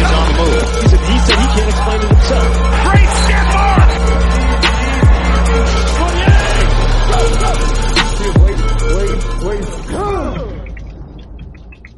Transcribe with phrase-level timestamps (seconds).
[0.00, 0.64] He's on the move.
[0.80, 2.48] He said he, said he can't explain it himself.
[2.88, 3.46] Great step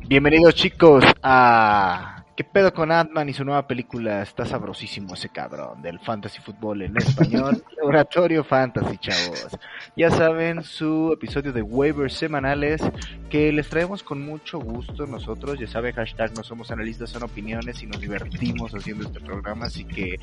[0.08, 4.22] Bienvenidos chicos a ¿Qué pedo con Ant-Man y su nueva película?
[4.22, 7.62] Está sabrosísimo ese cabrón del fantasy fútbol en español.
[7.76, 9.48] Laboratorio Fantasy, chavos.
[9.96, 12.80] Ya saben, su episodio de waivers semanales
[13.28, 15.58] que les traemos con mucho gusto nosotros.
[15.58, 19.66] Ya saben, hashtag no somos analistas, son opiniones y nos divertimos haciendo este programa.
[19.66, 20.18] Así que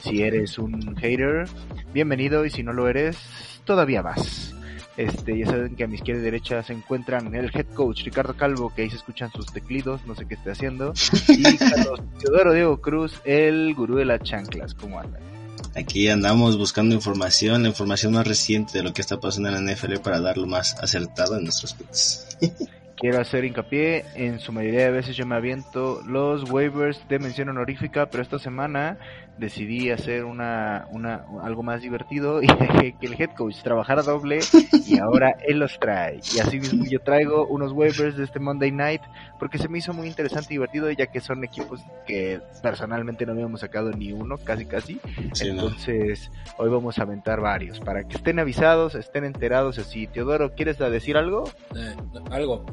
[0.00, 1.48] si eres un hater,
[1.94, 3.16] bienvenido y si no lo eres,
[3.64, 4.54] todavía más.
[4.96, 8.36] Este, ya saben que a mi izquierda y derecha se encuentran el head coach Ricardo
[8.36, 10.92] Calvo, que ahí se escuchan sus teclidos, no sé qué esté haciendo,
[11.28, 14.74] y Carlos Teodoro Diego Cruz, el gurú de las chanclas.
[14.74, 15.20] ¿Cómo andan?
[15.76, 19.72] Aquí andamos buscando información, la información más reciente de lo que está pasando en la
[19.72, 22.38] NFL para dar lo más acertado en nuestros picks.
[22.96, 27.48] Quiero hacer hincapié, en su mayoría de veces yo me aviento los waivers de mención
[27.48, 28.98] honorífica, pero esta semana
[29.38, 34.40] decidí hacer una, una algo más divertido y dejé que el head coach trabajara doble
[34.86, 36.20] y ahora él los trae.
[36.34, 39.02] Y así mismo yo traigo unos waivers de este Monday Night
[39.38, 43.32] porque se me hizo muy interesante y divertido ya que son equipos que personalmente no
[43.32, 45.00] habíamos sacado ni uno, casi casi.
[45.32, 45.64] Sí, ¿no?
[45.64, 50.06] Entonces hoy vamos a aventar varios para que estén avisados, estén enterados así.
[50.06, 51.44] Teodoro, ¿quieres decir algo?
[51.76, 51.94] Eh,
[52.30, 52.64] algo.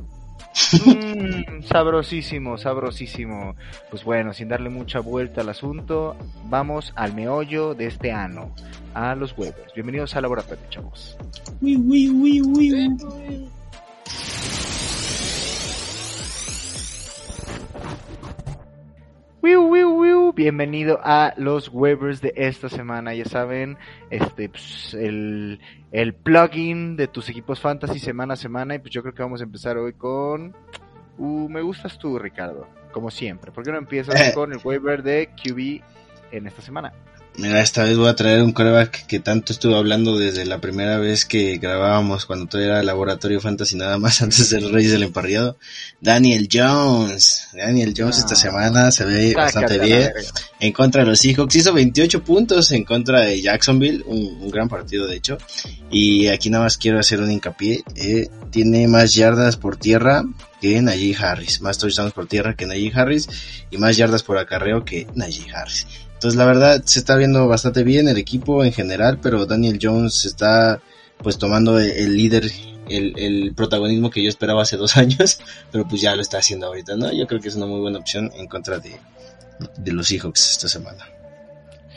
[0.86, 3.56] Mm, sabrosísimo, sabrosísimo.
[3.89, 8.53] Pues bueno, sin darle mucha vuelta al asunto, vamos al meollo de este ano,
[8.94, 9.73] a los huevos.
[9.75, 11.18] Bienvenidos al laboratorio, chavos.
[11.62, 12.72] Uy, uy, uy,
[20.35, 23.13] Bienvenido a los waivers de esta semana.
[23.16, 23.78] Ya saben,
[24.09, 25.59] este, pues, el,
[25.91, 28.75] el plugin de tus equipos fantasy semana a semana.
[28.75, 30.56] Y pues yo creo que vamos a empezar hoy con.
[31.18, 32.68] Uh, me gustas tú, Ricardo.
[32.91, 33.51] Como siempre.
[33.51, 34.31] ¿Por qué no empiezas Eh.
[34.34, 35.81] con el waiver de QB
[36.35, 36.94] en esta semana?
[37.38, 40.97] Mira, esta vez voy a traer un coreback que tanto estuve hablando desde la primera
[40.97, 45.58] vez que grabábamos cuando todavía era Laboratorio Fantasy nada más antes del Reyes del Emparrillado.
[46.02, 47.47] Daniel Jones.
[47.53, 48.38] Daniel Jones esta Ah.
[48.38, 50.12] semana se ve bastante bien.
[50.59, 51.56] en contra de los Seahawks.
[51.56, 55.38] Hizo 28 puntos en contra de Jacksonville, un, un gran partido de hecho.
[55.90, 57.81] Y aquí nada más quiero hacer un hincapié.
[57.96, 60.25] eh, tiene más yardas por tierra
[60.59, 63.28] que Najee Harris, más touchdowns por tierra que Najee Harris
[63.72, 65.88] y más yardas por acarreo que Najee Harris.
[66.22, 70.26] Entonces la verdad se está viendo bastante bien el equipo en general, pero Daniel Jones
[70.26, 70.80] está
[71.18, 72.44] pues tomando el, el líder,
[72.90, 75.40] el, el protagonismo que yo esperaba hace dos años,
[75.72, 77.12] pero pues ya lo está haciendo ahorita, ¿no?
[77.12, 79.00] Yo creo que es una muy buena opción en contra de,
[79.78, 81.08] de los Seahawks esta semana.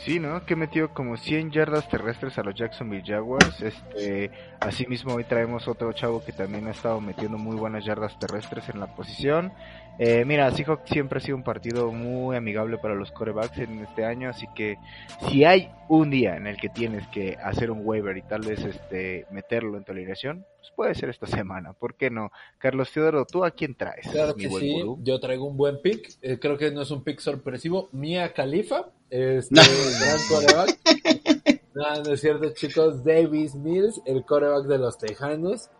[0.04, 0.44] Sí, ¿no?
[0.46, 3.60] Que metió como 100 yardas terrestres a los Jacksonville Jaguars.
[3.60, 4.30] Este,
[4.60, 8.80] asimismo hoy traemos otro chavo que también ha estado metiendo muy buenas yardas terrestres en
[8.80, 9.52] la posición.
[9.98, 14.04] Eh, mira, Seahawks siempre ha sido un partido muy amigable para los corebacks en este
[14.04, 14.76] año, así que
[15.30, 18.58] si hay un día en el que tienes que hacer un waiver y tal vez
[18.64, 22.32] este meterlo en tu alineación, pues puede ser esta semana, ¿por qué no?
[22.58, 24.06] Carlos Teodoro, ¿tú a quién traes?
[24.10, 24.98] Claro mi que sí, gurú?
[25.04, 26.10] yo traigo un buen pick.
[26.22, 27.88] Eh, creo que no es un pick sorpresivo.
[27.92, 29.62] Mia Khalifa, este No.
[30.00, 30.78] gran coreback.
[31.74, 33.04] no, no es cierto, chicos.
[33.04, 35.70] Davis Mills, el coreback de los Tejanos.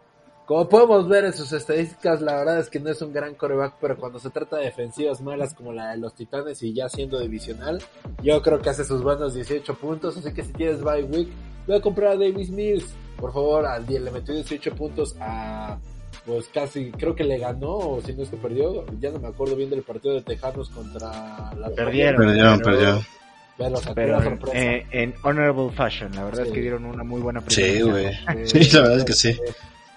[0.46, 3.76] Como podemos ver en sus estadísticas, la verdad es que no es un gran coreback,
[3.80, 7.18] pero cuando se trata de defensivas malas como la de los Titanes y ya siendo
[7.18, 7.82] divisional,
[8.22, 10.18] yo creo que hace sus buenos 18 puntos.
[10.18, 11.28] Así que si tienes bye week,
[11.66, 12.94] voy a comprar a Davis Mills.
[13.18, 15.78] Por favor, al día le metió 18 puntos a
[16.26, 19.28] pues casi creo que le ganó o si no es que perdió ya no me
[19.28, 22.16] acuerdo bien del partido de Tejanos contra la Perdieron.
[22.26, 23.04] Perdieron, perdieron.
[23.94, 26.48] pero en, eh, en honorable fashion, la verdad Sí.
[26.48, 28.46] es que dieron una muy buena primera Sí, güey.
[28.46, 29.38] Sí, la verdad es que sí.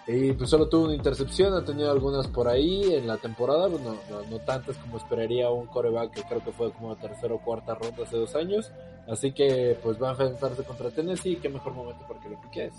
[0.07, 3.97] Y pues solo tuvo una intercepción ha tenido algunas por ahí en la temporada bueno,
[4.09, 7.75] no, no tantas como esperaría un coreback que creo que fue como tercera o cuarta
[7.75, 8.71] ronda hace dos años.
[9.07, 12.73] Así que pues va a enfrentarse contra Tennessee qué mejor momento para que lo piques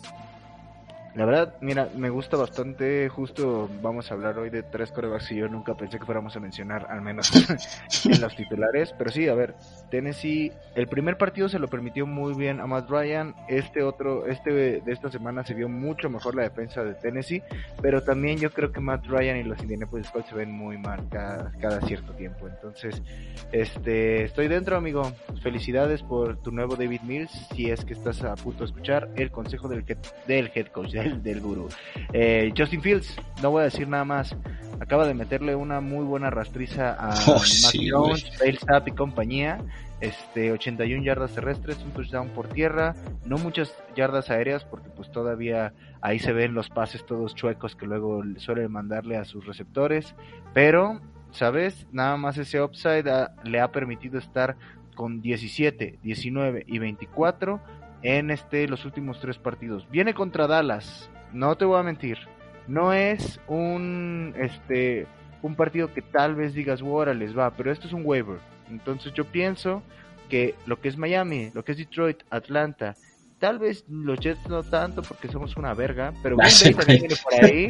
[1.18, 3.08] La verdad, mira, me gusta bastante.
[3.08, 6.38] Justo vamos a hablar hoy de tres corebacks y yo nunca pensé que fuéramos a
[6.38, 7.32] mencionar, al menos
[8.04, 8.94] en los titulares.
[8.96, 9.56] Pero sí, a ver,
[9.90, 13.34] Tennessee, el primer partido se lo permitió muy bien a Matt Ryan.
[13.48, 17.42] Este otro, este de esta semana se vio mucho mejor la defensa de Tennessee.
[17.82, 21.08] Pero también yo creo que Matt Ryan y los Indianapolis Colts se ven muy mal
[21.10, 22.46] cada, cierto tiempo.
[22.46, 23.02] Entonces,
[23.50, 25.10] este, estoy dentro, amigo.
[25.42, 27.32] Felicidades por tu nuevo David Mills.
[27.56, 29.84] Si es que estás a punto de escuchar el consejo del,
[30.28, 31.07] del head coach del,
[31.40, 31.68] gurú.
[32.12, 34.34] Eh, Justin Fields, no voy a decir nada más.
[34.80, 38.92] Acaba de meterle una muy buena rastriza a Oh, Mac sí, Jones, Bale Sapp y
[38.92, 39.58] compañía.
[40.00, 42.94] Este, 81 yardas terrestres, un touchdown por tierra,
[43.24, 47.86] no muchas yardas aéreas porque pues todavía ahí se ven los pases todos chuecos que
[47.86, 50.14] luego suelen mandarle a sus receptores,
[50.54, 51.00] pero,
[51.32, 51.88] ¿sabes?
[51.90, 53.10] Nada más ese upside
[53.42, 54.56] le ha permitido estar
[54.94, 57.60] con 17, 19 y 24
[58.02, 59.88] en este los últimos tres partidos.
[59.90, 62.18] Viene contra Dallas, no te voy a mentir.
[62.66, 65.06] No es un este
[65.42, 68.38] un partido que tal vez digas, "Órale, les va", pero esto es un waiver.
[68.70, 69.82] Entonces yo pienso
[70.28, 72.96] que lo que es Miami, lo que es Detroit, Atlanta,
[73.38, 76.74] tal vez los Jets no tanto porque somos una verga, pero Ah, Green sí, Bay
[76.74, 77.08] también güey.
[77.08, 77.68] viene por ahí.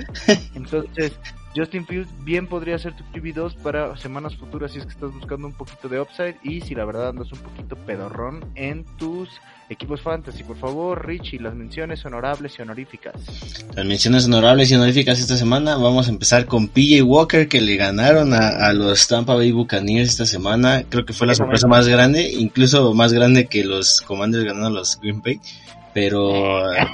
[0.56, 1.20] Entonces,
[1.58, 5.48] Justin Fields bien podría ser tu QB2 para semanas futuras si es que estás buscando
[5.48, 9.28] un poquito de upside y si la verdad andas un poquito pedorrón en tus
[9.68, 10.44] equipos fantasy.
[10.44, 13.14] Por favor, Richie, las menciones honorables y honoríficas.
[13.74, 15.76] Las menciones honorables y honoríficas esta semana.
[15.76, 20.10] Vamos a empezar con PJ Walker que le ganaron a, a los Tampa Bay Buccaneers
[20.10, 20.84] esta semana.
[20.88, 24.70] Creo que fue la sorpresa más grande, incluso más grande que los Commanders ganando a
[24.70, 25.40] los Green Bay.
[25.94, 26.86] Pero eh,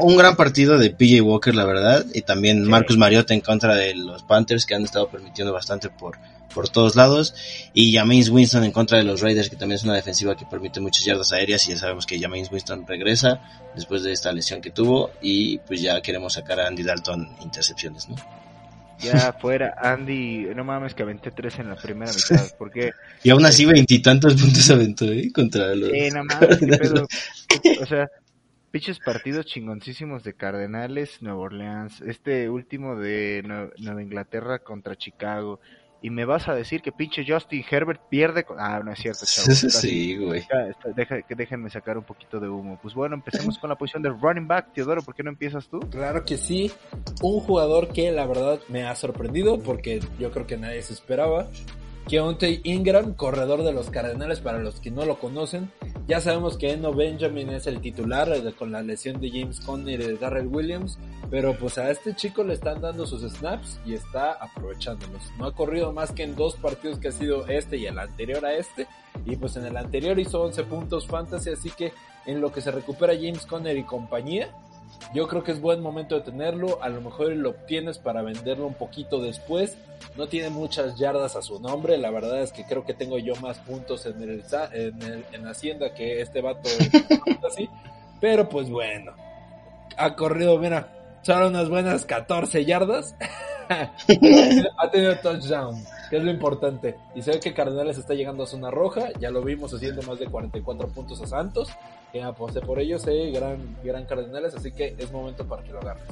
[0.00, 2.06] un gran partido de PJ Walker, la verdad.
[2.14, 2.64] Y también.
[2.64, 6.18] Marcus Mariota en contra de los Panthers que han estado permitiendo bastante por,
[6.54, 7.34] por todos lados.
[7.74, 10.80] Y Jameis Winston en contra de los Raiders, que también es una defensiva que permite
[10.80, 11.66] muchas yardas aéreas.
[11.68, 13.40] Y ya sabemos que Jameis Winston regresa
[13.74, 15.10] después de esta lesión que tuvo.
[15.20, 18.16] Y pues ya queremos sacar a Andy Dalton intercepciones, ¿no?
[19.00, 22.90] Ya fuera, Andy, no mames que aventé tres en la primera mitad, porque
[23.22, 25.30] Y aún así veintitantos puntos aventó, ¿eh?
[25.32, 25.90] Contra los...
[25.92, 27.06] Eh, no mames, qué pedo.
[27.80, 28.08] O sea,
[28.70, 35.60] pinches partidos chingoncísimos de Cardenales, Nueva Orleans, este último de Nue- Nueva Inglaterra contra Chicago.
[36.00, 38.56] Y me vas a decir que pinche Justin Herbert pierde con...
[38.60, 39.50] Ah, no es cierto, chavo.
[39.52, 40.46] sí, güey.
[40.94, 42.78] Deja, que déjenme sacar un poquito de humo.
[42.80, 44.72] Pues bueno, empecemos con la posición de running back.
[44.74, 45.80] Teodoro, ¿por qué no empiezas tú?
[45.90, 46.70] Claro que sí.
[47.20, 51.48] Un jugador que la verdad me ha sorprendido porque yo creo que nadie se esperaba.
[52.06, 55.68] Keontae Ingram, corredor de los Cardenales, para los que no lo conocen.
[56.08, 60.00] Ya sabemos que Eno Benjamin es el titular eh, con la lesión de James Conner
[60.00, 60.98] y de Darrell Williams.
[61.30, 65.20] Pero pues a este chico le están dando sus snaps y está aprovechándolos.
[65.38, 68.46] No ha corrido más que en dos partidos que ha sido este y el anterior
[68.46, 68.86] a este.
[69.26, 71.92] Y pues en el anterior hizo 11 puntos fantasy, así que
[72.24, 74.48] en lo que se recupera James Conner y compañía,
[75.14, 76.82] yo creo que es buen momento de tenerlo.
[76.82, 79.76] A lo mejor lo obtienes para venderlo un poquito después.
[80.16, 81.98] No tiene muchas yardas a su nombre.
[81.98, 85.94] La verdad es que creo que tengo yo más puntos en el, en, en Hacienda
[85.94, 86.68] que este vato
[87.48, 87.68] así.
[88.20, 89.12] Pero pues bueno.
[89.96, 90.92] Ha corrido, mira,
[91.22, 93.14] solo unas buenas 14 yardas.
[93.68, 96.96] ha tenido touchdown, que es lo importante.
[97.14, 99.08] Y se ve que Cardenales está llegando a zona roja.
[99.18, 101.70] Ya lo vimos haciendo más de 44 puntos a Santos.
[102.12, 104.54] Que aposté por ellos, eh, gran, gran Cardenales.
[104.54, 106.04] Así que es momento para que lo agarres.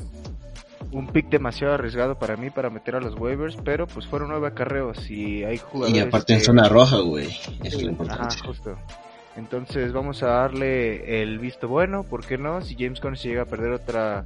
[0.93, 4.47] Un pick demasiado arriesgado para mí para meter a los waivers, pero pues fueron nueve
[4.49, 7.27] acarreos y hay jugadores Y aparte en que- zona roja, güey.
[7.65, 8.25] Es Sí, lo importante.
[8.35, 8.77] Ajá, justo.
[9.37, 12.63] Entonces vamos a darle el visto bueno, ¿por qué no?
[12.63, 14.25] Si James Conner se llega a perder otra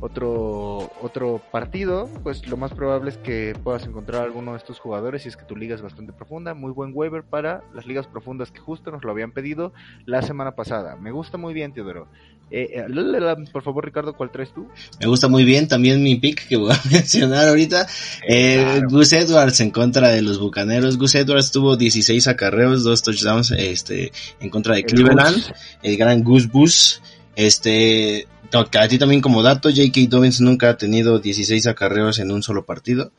[0.00, 5.22] otro otro partido, pues lo más probable es que puedas encontrar alguno de estos jugadores
[5.22, 8.50] si es que tu liga es bastante profunda, muy buen waiver para las ligas profundas
[8.50, 9.72] que justo nos lo habían pedido
[10.06, 10.96] la semana pasada.
[10.96, 12.08] Me gusta muy bien, Teodoro.
[12.50, 14.66] Eh, eh, por favor, Ricardo, ¿cuál traes tú?
[15.00, 17.86] Me gusta muy bien también mi pick que voy a mencionar ahorita.
[18.28, 18.88] Eh, claro.
[18.90, 20.98] Gus Edwards en contra de los Bucaneros.
[20.98, 25.36] Gus Edwards tuvo 16 acarreos, dos touchdowns este, en contra de El Cleveland.
[25.36, 25.52] Gus.
[25.82, 27.02] el gran Goose Bus.
[27.36, 30.00] Este, a ti también como dato, J.K.
[30.08, 33.12] Dobbins nunca ha tenido 16 acarreos en un solo partido.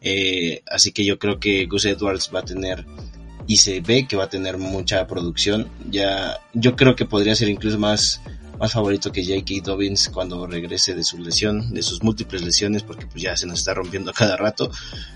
[0.00, 2.86] Eh, así que yo creo que Gus Edwards va a tener,
[3.48, 5.68] y se ve que va a tener mucha producción.
[5.90, 8.20] Ya, yo creo que podría ser incluso más,
[8.60, 9.64] más favorito que J.K.
[9.64, 13.60] Dobbins cuando regrese de su lesión, de sus múltiples lesiones, porque pues ya se nos
[13.60, 14.70] está rompiendo cada rato.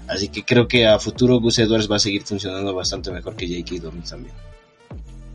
[0.08, 3.46] Así que creo que a futuro Gus Edwards va a seguir funcionando bastante mejor que
[3.46, 3.82] J.K.
[3.82, 4.34] Dobbins también.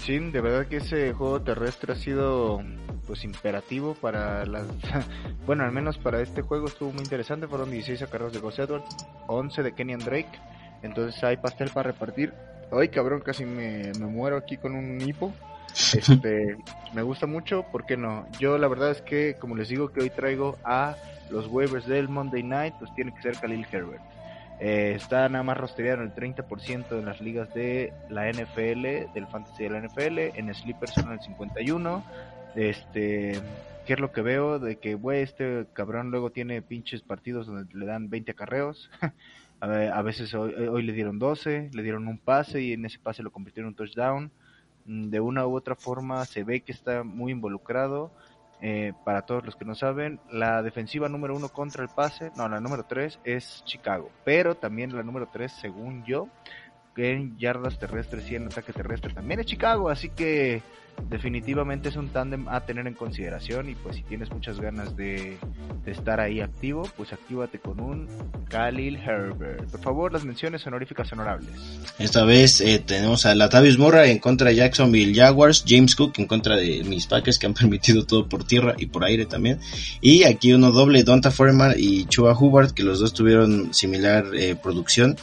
[0.08, 2.64] Sí, de verdad que ese juego terrestre ha sido
[3.06, 4.66] pues imperativo para las
[5.46, 8.88] bueno, al menos para este juego estuvo muy interesante, fueron 16 acarreos de Gus Edwards,
[9.28, 10.32] 11 de Kenyan Drake,
[10.82, 12.34] entonces hay pastel para repartir.
[12.72, 15.34] Ay, cabrón, casi me, me muero aquí con un hipo.
[15.94, 16.58] Este,
[16.94, 18.26] me gusta mucho, ¿por qué no?
[18.40, 20.96] Yo la verdad es que, como les digo, que hoy traigo a
[21.30, 24.02] los waivers del Monday Night, pues tiene que ser Khalil Herbert.
[24.60, 29.28] Eh, está nada más rosteado en el 30% en las ligas de la NFL, del
[29.30, 32.04] fantasy de la NFL, en Sleepers son el 51.
[32.56, 33.40] Este,
[33.86, 34.58] ¿qué es lo que veo?
[34.58, 38.90] De que, güey, este cabrón luego tiene pinches partidos donde le dan 20 acarreos.
[39.60, 43.24] a veces hoy, hoy le dieron 12, le dieron un pase y en ese pase
[43.24, 44.32] lo convirtieron en un touchdown.
[44.86, 48.12] Mm, De una u otra forma se ve que está muy involucrado.
[48.60, 52.50] Eh, para todos los que no saben, la defensiva número uno contra el pase, no,
[52.50, 56.28] la número tres es Chicago, pero también la número tres, según yo,
[56.98, 60.62] en yardas terrestres y en ataque terrestre también es Chicago, así que
[61.10, 65.38] definitivamente es un tándem a tener en consideración y pues si tienes muchas ganas de,
[65.86, 68.08] de estar ahí activo, pues actívate con un
[68.50, 69.70] Khalil Herbert.
[69.70, 71.50] Por favor, las menciones honoríficas honorables.
[72.00, 76.26] Esta vez eh, tenemos a Latavius Murray en contra de Jacksonville Jaguars, James Cook en
[76.26, 79.60] contra de mis Packers que han permitido todo por tierra y por aire también.
[80.02, 84.56] Y aquí uno doble, Donta Foreman y Chua Hubbard, que los dos tuvieron similar eh,
[84.56, 85.18] producción.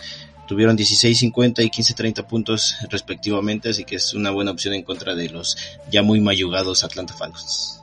[0.46, 5.30] Tuvieron 16.50 y 15.30 puntos respectivamente, así que es una buena opción en contra de
[5.30, 5.56] los
[5.90, 7.82] ya muy mayugados Atlanta Falcons.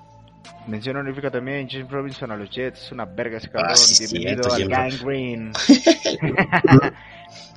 [0.68, 3.72] Mención honorífica también James Robinson a los Jets, una verga ese cabrón.
[3.72, 5.52] Ah, sí, Bienvenido cierto, al Gang Green.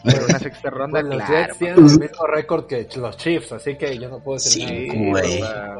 [0.04, 1.46] Pero una sexta ronda, Bueno, los claro.
[1.46, 4.88] Jets tienen el mismo récord que los Chiefs, así que yo no puedo decir Sí,
[4.88, 5.76] nada.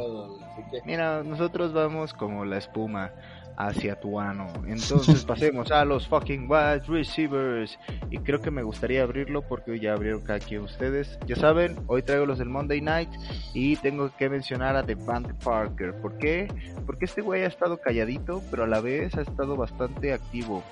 [0.85, 3.13] Mira, nosotros vamos como la espuma
[3.57, 4.53] hacia tu ano.
[4.67, 7.79] Entonces pasemos a los fucking wide receivers.
[8.11, 11.19] Y creo que me gustaría abrirlo porque hoy ya abrieron cada quien ustedes.
[11.27, 13.11] Ya saben, hoy traigo los del Monday Night
[13.53, 15.95] y tengo que mencionar a Devante Parker.
[16.01, 16.49] ¿Por qué?
[16.87, 20.63] Porque este güey ha estado calladito, pero a la vez ha estado bastante activo.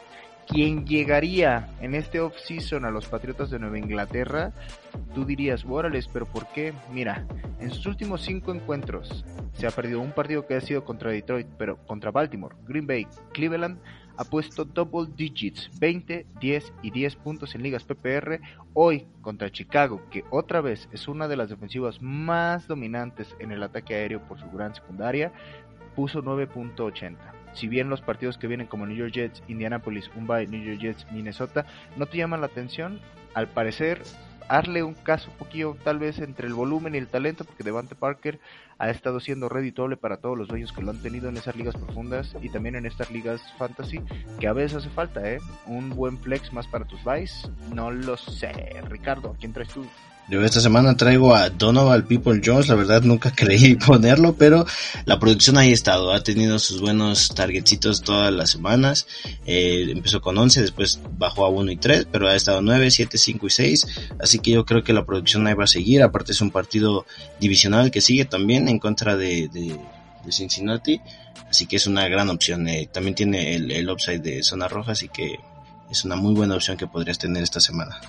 [0.48, 4.52] Quien llegaría en este off-season a los Patriotas de Nueva Inglaterra,
[5.14, 6.74] tú dirías, órales, pero ¿por qué?
[6.92, 7.26] Mira,
[7.60, 11.46] en sus últimos cinco encuentros se ha perdido un partido que ha sido contra Detroit,
[11.56, 13.78] pero contra Baltimore, Green Bay, Cleveland,
[14.16, 18.40] ha puesto double digits, 20, 10 y 10 puntos en ligas PPR.
[18.74, 23.62] Hoy contra Chicago, que otra vez es una de las defensivas más dominantes en el
[23.62, 25.32] ataque aéreo por su gran secundaria,
[25.94, 27.41] puso 9.80.
[27.54, 31.06] Si bien los partidos que vienen como New York Jets, Indianapolis, Mumbai, New York Jets,
[31.12, 31.66] Minnesota,
[31.96, 33.00] no te llaman la atención,
[33.34, 34.02] al parecer
[34.48, 37.94] hazle un caso un poquillo tal vez entre el volumen y el talento porque Devante
[37.94, 38.40] Parker
[38.78, 41.76] ha estado siendo redituable para todos los dueños que lo han tenido en esas ligas
[41.76, 44.00] profundas y también en estas ligas fantasy
[44.40, 45.38] que a veces hace falta, ¿eh?
[45.66, 48.52] Un buen flex más para tus buys, no lo sé.
[48.88, 49.86] Ricardo, ¿quién traes tú?
[50.28, 54.64] Yo esta semana traigo a Donovan People Jones, la verdad nunca creí ponerlo, pero
[55.04, 59.06] la producción ahí ha estado, ha tenido sus buenos targetsitos todas las semanas,
[59.46, 63.18] eh, empezó con 11, después bajó a 1 y 3, pero ha estado 9, 7,
[63.18, 63.86] 5 y 6,
[64.20, 67.04] así que yo creo que la producción ahí va a seguir, aparte es un partido
[67.40, 69.76] divisional que sigue también en contra de, de,
[70.24, 71.00] de Cincinnati,
[71.50, 74.92] así que es una gran opción, eh, también tiene el, el upside de zona roja,
[74.92, 75.40] así que
[75.90, 78.00] es una muy buena opción que podrías tener esta semana.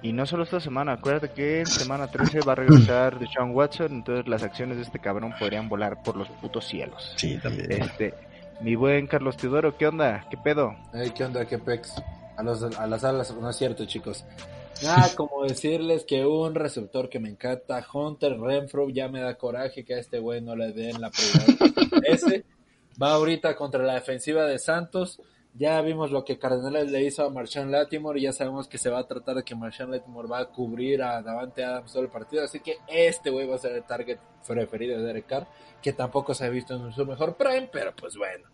[0.00, 3.92] Y no solo esta semana, acuérdate que en semana 13 va a regresar Deshaun Watson,
[3.92, 7.14] entonces las acciones de este cabrón podrían volar por los putos cielos.
[7.16, 7.72] Sí, también.
[7.72, 8.14] Este,
[8.60, 10.26] mi buen Carlos Teodoro, ¿qué onda?
[10.30, 10.76] ¿Qué pedo?
[10.94, 11.44] Ey, ¿Qué onda?
[11.46, 11.94] ¿Qué pex?
[12.36, 14.24] A, los, a las alas, no es cierto, chicos.
[14.82, 19.84] Nada, como decirles que un receptor que me encanta, Hunter Renfro, ya me da coraje
[19.84, 22.02] que a este güey no le den la prioridad.
[22.04, 22.44] Ese
[23.00, 25.20] va ahorita contra la defensiva de Santos.
[25.54, 28.90] Ya vimos lo que Cardenales le hizo a Marshawn Latimore y ya sabemos que se
[28.90, 32.08] va a tratar de que Marshawn Latimore va a cubrir a Davante Adams todo el
[32.08, 32.44] partido.
[32.44, 35.46] Así que este güey va a ser el target preferido de Derek Carr,
[35.82, 38.46] que tampoco se ha visto en su mejor prime, pero pues bueno.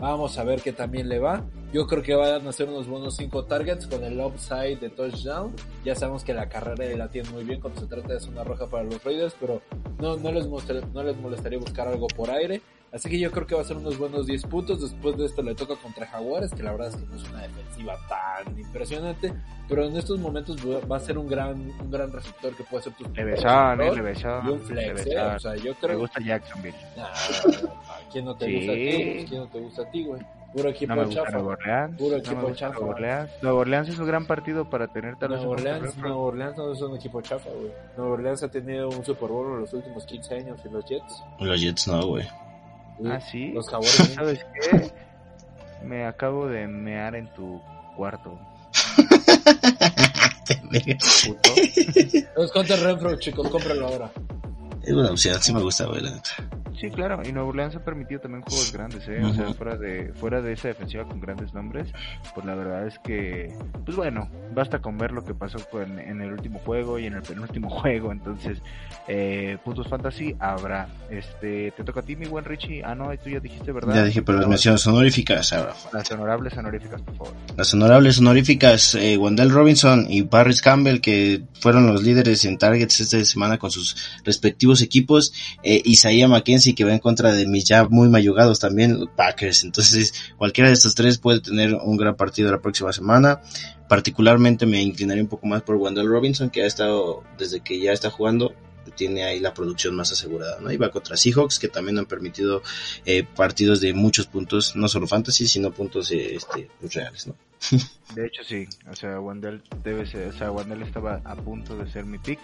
[0.00, 1.44] Vamos a ver qué también le va.
[1.72, 5.54] Yo creo que van a hacer unos buenos 5 targets con el upside de touchdown.
[5.84, 8.66] Ya sabemos que la carrera la tiene muy bien cuando se trata de zona roja
[8.66, 9.60] para los Raiders, pero
[9.98, 12.62] no, no, les, no les molestaría buscar algo por aire.
[12.92, 14.80] Así que yo creo que va a ser unos buenos 10 puntos.
[14.80, 17.42] Después de esto le toca contra Jaguares, que la verdad es que no es una
[17.42, 19.32] defensiva tan impresionante.
[19.68, 20.56] Pero en estos momentos
[20.90, 24.46] va a ser un gran, un gran receptor que puede ser tu Levesón, eh, Levesón.
[24.46, 25.18] y un flex, eh.
[25.20, 26.76] O sea, yo Me creo gusta Jacksonville.
[26.96, 28.56] Nah, ¿a quién no te Sí.
[28.56, 29.26] gusta a ti?
[29.28, 30.22] ¿Quién no te gusta a ti, güey?
[30.52, 31.32] Puro equipo No me gusta chafa.
[31.38, 31.96] Nueva Orleans.
[31.96, 32.74] Puro no equipo me gusta chafa.
[32.80, 33.30] Nueva Orleans.
[33.40, 35.96] Nueva Orleans es un gran partido para tener tal vez Nueva un Orleans.
[35.98, 37.70] Nueva Orleans no es un equipo chafa, güey.
[37.96, 41.22] Nueva Orleans ha tenido un Super Bowl en los últimos 15 años y los Jets.
[41.38, 42.26] Los Jets no, güey.
[43.06, 43.52] Ah, sí.
[43.52, 43.94] Los Jaguares.
[44.14, 44.90] ¿Sabes qué?
[45.84, 47.60] Me acabo de mear en tu
[47.96, 48.38] cuarto.
[51.26, 51.50] Puto.
[52.36, 54.10] Los Hunter Renfro, chicos, cómpralo ahora.
[54.82, 56.30] Es una opción, sí me gusta, güey, la neta.
[56.80, 57.22] Sí, claro.
[57.24, 59.22] Y Nuevo Orleans ha permitido también juegos grandes, ¿eh?
[59.22, 61.92] O sea, fuera de, fuera de esa defensiva con grandes nombres,
[62.34, 63.52] pues la verdad es que,
[63.84, 67.14] pues bueno, basta con ver lo que pasó con, en el último juego y en
[67.14, 68.12] el penúltimo juego.
[68.12, 68.58] Entonces,
[69.08, 70.88] eh, puntos fantasy habrá.
[71.10, 72.82] Este, te toca a ti, mi buen Richie.
[72.84, 73.94] Ah, no, tú ya dijiste, ¿verdad?
[73.94, 75.74] Ya dije, pero las menciones honoríficas ahora.
[75.92, 77.34] Las honorables honoríficas, por favor.
[77.56, 83.00] Las honorables honoríficas, eh, Wendell Robinson y Paris Campbell, que fueron los líderes en targets
[83.00, 85.32] esta semana con sus respectivos equipos.
[85.62, 89.64] Eh, Isaiah McKenzie, que va en contra de mis ya muy mayugados también, Packers.
[89.64, 93.40] Entonces, cualquiera de estos tres puede tener un gran partido la próxima semana.
[93.88, 97.92] Particularmente me inclinaría un poco más por Wendell Robinson, que ha estado, desde que ya
[97.92, 98.54] está jugando,
[98.94, 100.70] tiene ahí la producción más asegurada, ¿no?
[100.70, 102.62] Y va contra Seahawks, que también han permitido
[103.04, 107.34] eh, partidos de muchos puntos, no solo fantasy, sino puntos eh, este, pues, reales, ¿no?
[108.14, 108.66] De hecho, sí.
[108.90, 112.40] O sea, Wendell debe ser, o sea, Wendell estaba a punto de ser mi pick.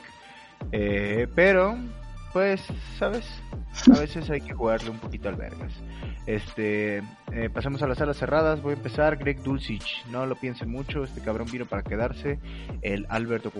[0.72, 1.76] Eh, pero,
[2.36, 2.60] pues,
[2.98, 3.24] ¿sabes?
[3.90, 5.72] A veces hay que jugarle un poquito al vergas.
[6.26, 6.98] Este,
[7.32, 8.60] eh, pasamos a las salas cerradas.
[8.60, 9.16] Voy a empezar.
[9.16, 10.04] Greg Dulcich.
[10.10, 11.04] No lo piense mucho.
[11.04, 12.38] Este cabrón vino para quedarse.
[12.82, 13.50] El Alberto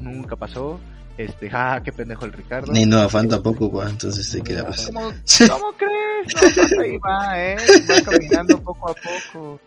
[0.00, 0.80] nunca pasó.
[1.18, 2.72] Este, ja, qué pendejo el Ricardo.
[2.72, 4.86] Ni no afán tampoco, güey, entonces se queda pues.
[4.86, 5.12] ¿Cómo,
[5.48, 6.72] cómo crees?
[6.72, 7.56] No, ahí va, eh.
[7.88, 9.60] Va caminando poco a poco.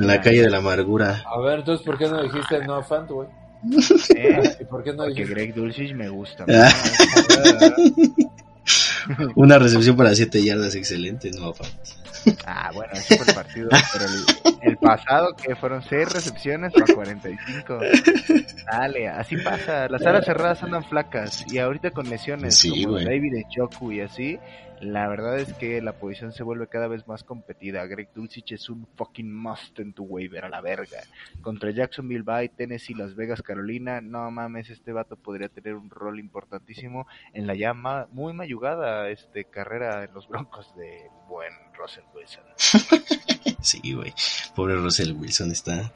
[0.00, 1.22] En la calle de la amargura.
[1.32, 3.28] A ver, entonces, ¿por qué no dijiste no fan, güey?
[4.16, 4.56] ¿Eh?
[4.60, 5.24] ¿Y por qué no Porque?
[5.24, 6.44] Greg Dulcich me gusta.
[6.54, 6.70] Ah.
[9.34, 11.52] Una recepción para 7 yardas, excelente, no.
[12.46, 13.68] Ah, bueno, ese fue el partido.
[13.92, 17.80] Pero el, el pasado, que fueron 6 recepciones para 45.
[18.72, 19.88] Dale, así pasa.
[19.88, 21.44] Las alas cerradas andan flacas.
[21.52, 23.04] Y ahorita con lesiones Sí, como güey.
[23.04, 24.38] David Njoku y así,
[24.84, 27.84] la verdad es que la posición se vuelve cada vez más competida.
[27.86, 31.00] Greg Dulcich es un fucking must en tu waiver a la verga.
[31.40, 34.00] Contra Jacksonville Bay, Tennessee, Las Vegas, Carolina.
[34.00, 39.08] No mames, este vato podría tener un rol importantísimo en la ya ma- muy mayugada
[39.08, 42.44] este, carrera en los Broncos de buen Russell Wilson.
[43.64, 44.12] Sí, güey.
[44.54, 45.90] Pobre Russell Wilson está.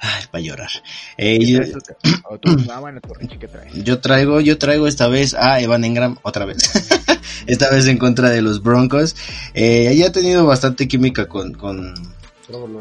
[0.00, 0.70] Ay, para llorar.
[1.16, 1.72] Eh,
[2.04, 2.92] ah,
[3.74, 6.58] yo traigo, yo traigo esta vez a Evan Engram otra vez.
[7.46, 9.14] esta vez en contra de los Broncos.
[9.54, 11.94] Eh, ya ha tenido bastante química con, con,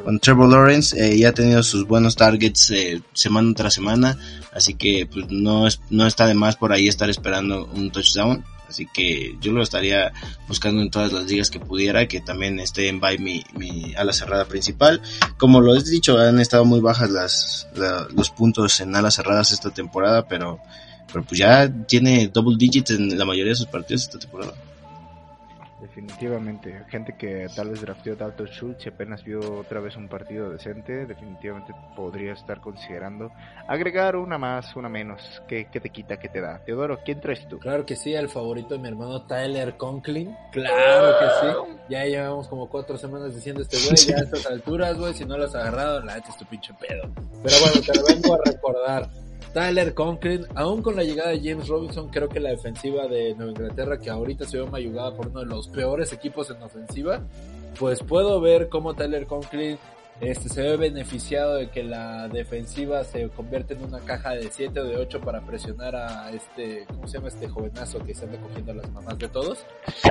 [0.04, 4.18] con Trevor Lawrence, eh, ya ha tenido sus buenos targets eh, semana tras semana,
[4.54, 8.44] así que pues no es, no está de más por ahí estar esperando un touchdown,
[8.70, 10.12] así que yo lo estaría
[10.48, 14.14] buscando en todas las ligas que pudiera, que también esté en bye mi, mi ala
[14.14, 15.02] cerrada principal.
[15.38, 19.52] Como lo he dicho, han estado muy bajas las, la- los puntos en alas cerradas
[19.52, 20.60] esta temporada, pero,
[21.12, 24.54] pero pues ya tiene double digits en la mayoría de sus partidos esta temporada.
[25.98, 30.48] Definitivamente, gente que tal vez drafteó Dalton Schultz y apenas vio otra vez un partido
[30.48, 33.32] decente, definitivamente podría estar considerando
[33.68, 35.42] agregar una más, una menos.
[35.48, 36.64] ¿Qué, qué te quita, qué te da?
[36.64, 37.58] Teodoro, ¿quién traes tú?
[37.58, 40.38] Claro que sí, el favorito de mi hermano Tyler Conklin.
[40.52, 41.82] Claro que sí.
[41.90, 45.36] Ya llevamos como cuatro semanas diciendo este güey, ya a estas alturas, güey, si no
[45.36, 47.12] lo has agarrado, la neta es tu pinche pedo.
[47.42, 49.10] Pero bueno, te lo vengo a recordar.
[49.54, 53.52] Tyler Conklin, aún con la llegada de James Robinson, creo que la defensiva de Nueva
[53.52, 57.22] Inglaterra, que ahorita se ve mayugada por uno de los peores equipos en ofensiva,
[57.80, 59.78] pues puedo ver cómo Tyler Conklin
[60.20, 64.80] este, se ve beneficiado de que la defensiva se convierte en una caja de 7
[64.80, 68.40] o de 8 para presionar a este, ¿cómo se llama este jovenazo que se anda
[68.40, 69.60] cogiendo a las mamás de todos?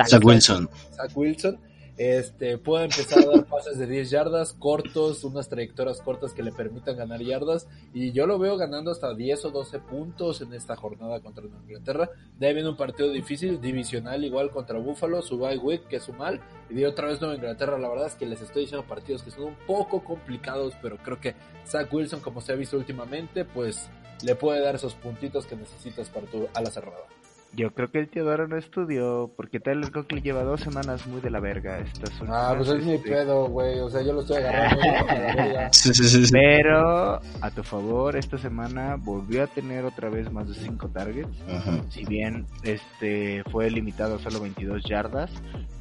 [0.07, 0.69] Zach Wilson.
[0.95, 1.59] Zach Wilson.
[1.97, 6.51] Este, puede empezar a dar pases de 10 yardas cortos, unas trayectorias cortas que le
[6.51, 7.67] permitan ganar yardas.
[7.93, 12.09] Y yo lo veo ganando hasta 10 o 12 puntos en esta jornada contra Inglaterra.
[12.37, 16.03] De ahí viene un partido difícil, divisional igual contra Buffalo, su bye week, que es
[16.03, 16.39] su mal.
[16.69, 19.31] Y de otra vez Nueva Inglaterra, la verdad es que les estoy diciendo partidos que
[19.31, 23.89] son un poco complicados, pero creo que Zach Wilson, como se ha visto últimamente, pues
[24.23, 27.16] le puede dar esos puntitos que necesitas para tu ala cerrada.
[27.53, 31.31] Yo creo que el Teodoro no estudió, porque Tyler Conklin lleva dos semanas muy de
[31.31, 31.79] la verga.
[31.79, 33.79] Estas Ah, pues es mi este, pedo, güey.
[33.79, 34.81] O sea, yo lo estoy agarrando.
[34.81, 35.69] la.
[35.71, 36.31] Sí, sí, sí, sí.
[36.31, 41.29] Pero a tu favor, esta semana volvió a tener otra vez más de 5 targets.
[41.49, 41.79] Ajá.
[41.89, 45.31] Si bien este fue limitado a solo 22 yardas,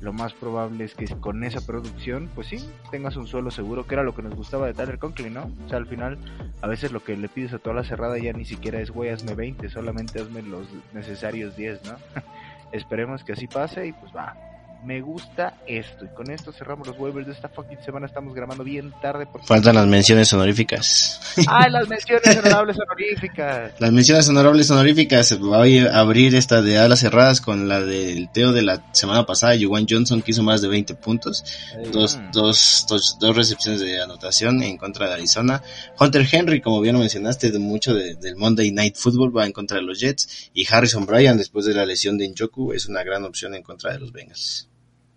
[0.00, 2.58] lo más probable es que con esa producción, pues sí,
[2.90, 5.50] tengas un suelo seguro, que era lo que nos gustaba de Tyler Conklin, ¿no?
[5.64, 6.18] O sea, al final,
[6.60, 9.10] a veces lo que le pides a toda la cerrada ya ni siquiera es, güey,
[9.10, 11.96] hazme 20, solamente hazme los necesarios 10, ¿no?
[12.72, 14.36] Esperemos que así pase y pues va.
[14.84, 16.04] Me gusta esto.
[16.04, 18.06] Y con esto cerramos los waivers de esta fucking semana.
[18.06, 19.26] Estamos grabando bien tarde.
[19.26, 19.46] Porque...
[19.46, 21.20] Faltan las menciones honoríficas.
[21.46, 23.72] ¡Ah, las menciones honorables honoríficas!
[23.78, 25.38] Las menciones honorables honoríficas.
[25.38, 29.56] Voy a abrir esta de alas cerradas con la del Teo de la semana pasada.
[29.60, 31.44] Juwan Johnson que hizo más de 20 puntos.
[31.92, 35.62] Dos, dos, dos, dos recepciones de anotación en contra de Arizona.
[35.98, 39.52] Hunter Henry, como bien lo mencionaste, de mucho de, del Monday Night Football va en
[39.52, 40.50] contra de los Jets.
[40.54, 43.92] Y Harrison Bryan, después de la lesión de Njoku, es una gran opción en contra
[43.92, 44.65] de los Bengals.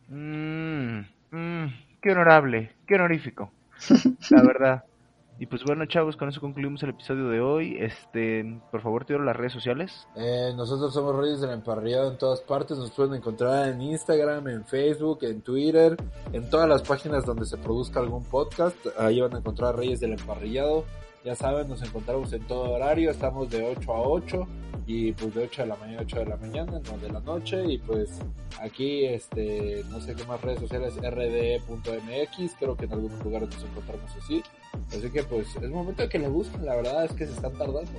[0.10, 1.00] Mmm,
[1.32, 1.68] mmm,
[2.02, 3.52] qué honorable, qué honorífico,
[4.32, 4.84] la verdad.
[5.42, 7.78] Y pues bueno, chavos, con eso concluimos el episodio de hoy.
[7.80, 10.06] Este, por favor, te las redes sociales.
[10.18, 12.78] Eh, nosotros somos Reyes del Emparrillado en todas partes.
[12.78, 15.96] Nos pueden encontrar en Instagram, en Facebook, en Twitter,
[16.34, 18.76] en todas las páginas donde se produzca algún podcast.
[18.98, 20.84] Ahí van a encontrar Reyes del Emparrillado.
[21.24, 23.12] Ya saben, nos encontramos en todo horario.
[23.12, 24.48] Estamos de 8 a 8
[24.90, 27.20] y pues de 8 de la mañana a 8 de la mañana, no de la
[27.20, 28.10] noche y pues
[28.60, 33.64] aquí este no sé qué más redes sociales rde.mx, creo que en algunos lugares nos
[33.64, 34.42] encontramos así,
[34.88, 37.54] así que pues es momento de que le busquen, la verdad es que se están
[37.54, 37.92] tardando.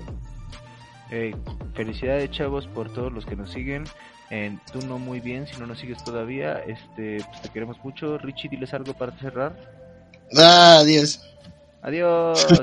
[1.11, 1.33] Hey,
[1.75, 3.85] felicidades chavos por todos los que nos siguen.
[4.31, 8.19] En, tú no muy bien, si no nos sigues todavía, este, pues te queremos mucho.
[8.19, 9.57] Richie, diles algo para cerrar.
[10.37, 11.21] Ah, adiós.
[11.83, 12.63] Adiós.